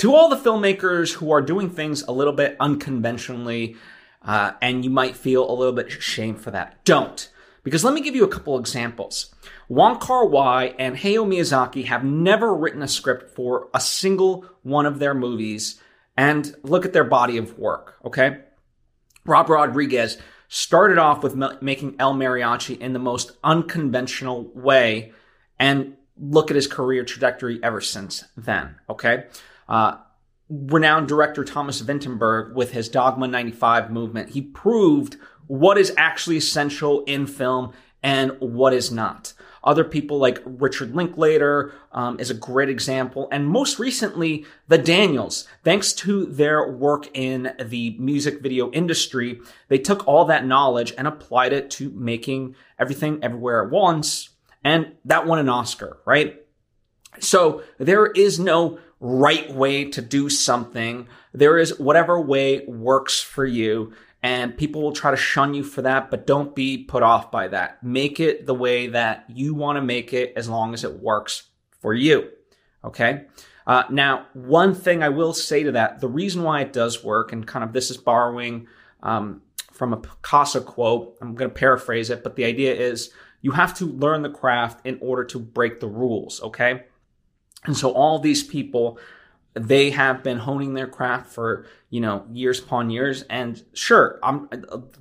[0.00, 3.76] To all the filmmakers who are doing things a little bit unconventionally,
[4.22, 7.30] uh, and you might feel a little bit ashamed for that, don't.
[7.64, 9.34] Because let me give you a couple examples.
[9.68, 14.86] Wong Kar Wai and Hayao Miyazaki have never written a script for a single one
[14.86, 15.78] of their movies,
[16.16, 18.38] and look at their body of work, okay?
[19.26, 20.16] Rob Rodriguez
[20.48, 25.12] started off with making El Mariachi in the most unconventional way,
[25.58, 29.24] and look at his career trajectory ever since then, okay?
[29.70, 29.98] Uh,
[30.50, 37.04] renowned director Thomas Vinterberg with his Dogma 95 movement, he proved what is actually essential
[37.04, 37.72] in film
[38.02, 39.32] and what is not.
[39.62, 43.28] Other people like Richard Linklater um, is a great example.
[43.30, 45.46] And most recently, the Daniels.
[45.64, 51.06] Thanks to their work in the music video industry, they took all that knowledge and
[51.06, 54.30] applied it to making everything everywhere at once.
[54.64, 56.40] And that won an Oscar, right?
[57.18, 61.08] So there is no right way to do something.
[61.32, 63.92] There is whatever way works for you.
[64.22, 67.48] And people will try to shun you for that, but don't be put off by
[67.48, 67.82] that.
[67.82, 71.44] Make it the way that you want to make it as long as it works
[71.80, 72.28] for you.
[72.84, 73.24] Okay.
[73.66, 77.32] Uh, now, one thing I will say to that, the reason why it does work,
[77.32, 78.66] and kind of this is borrowing
[79.02, 79.40] um,
[79.72, 83.72] from a Picasso quote, I'm going to paraphrase it, but the idea is you have
[83.78, 86.42] to learn the craft in order to break the rules.
[86.42, 86.84] Okay.
[87.64, 88.98] And so all these people,
[89.54, 93.22] they have been honing their craft for, you know, years upon years.
[93.22, 94.48] And sure, I'm,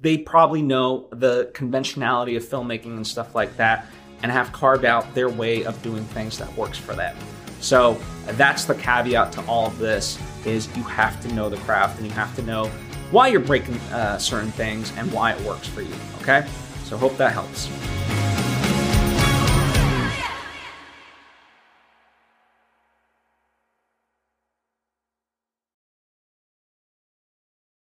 [0.02, 3.86] they probably know the conventionality of filmmaking and stuff like that
[4.22, 7.16] and have carved out their way of doing things that works for them.
[7.62, 11.98] So that's the caveat to all of this is you have to know the craft
[12.00, 12.68] and you have to know
[13.12, 15.94] why you're breaking uh, certain things and why it works for you.
[16.22, 16.48] Okay.
[16.84, 17.70] So hope that helps.